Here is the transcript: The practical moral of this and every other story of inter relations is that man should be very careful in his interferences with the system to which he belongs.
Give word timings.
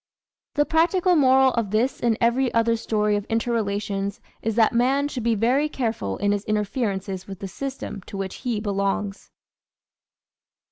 The 0.55 0.65
practical 0.65 1.15
moral 1.15 1.53
of 1.53 1.69
this 1.69 1.99
and 1.99 2.17
every 2.19 2.51
other 2.55 2.75
story 2.75 3.15
of 3.15 3.27
inter 3.29 3.53
relations 3.53 4.19
is 4.41 4.55
that 4.55 4.73
man 4.73 5.07
should 5.07 5.21
be 5.21 5.35
very 5.35 5.69
careful 5.69 6.17
in 6.17 6.31
his 6.31 6.43
interferences 6.45 7.27
with 7.27 7.37
the 7.37 7.47
system 7.47 8.01
to 8.07 8.17
which 8.17 8.37
he 8.37 8.59
belongs. 8.59 9.29